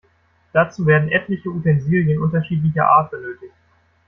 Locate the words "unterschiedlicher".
2.23-2.87